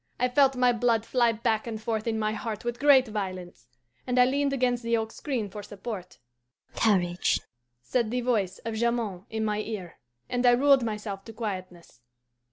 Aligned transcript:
I 0.19 0.29
felt 0.29 0.55
my 0.55 0.73
blood 0.73 1.05
fly 1.05 1.31
back 1.31 1.67
and 1.67 1.79
forth 1.79 2.07
in 2.07 2.17
my 2.17 2.31
heart 2.33 2.65
with 2.65 2.79
great 2.79 3.07
violence, 3.07 3.67
and 4.07 4.17
I 4.17 4.25
leaned 4.25 4.51
against 4.51 4.81
the 4.81 4.97
oak 4.97 5.11
screen 5.11 5.47
for 5.47 5.61
support. 5.61 6.17
'Courage,' 6.73 7.39
said 7.83 8.09
the 8.09 8.21
voice 8.21 8.57
of 8.65 8.73
Jamond 8.73 9.25
in 9.29 9.45
my 9.45 9.59
ear, 9.59 9.99
and 10.27 10.43
I 10.43 10.53
ruled 10.53 10.81
myself 10.83 11.23
to 11.25 11.33
quietness. 11.33 12.01